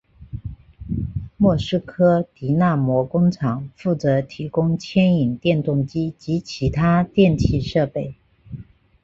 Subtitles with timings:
[1.37, 8.15] 莫斯科迪纳摩工厂负责提供牵引电动机及其他电气设备。